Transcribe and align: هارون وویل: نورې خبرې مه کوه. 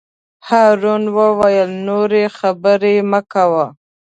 هارون 0.47 1.03
وویل: 1.17 1.69
نورې 1.87 2.23
خبرې 2.37 2.95
مه 3.11 3.21
کوه. 3.31 3.65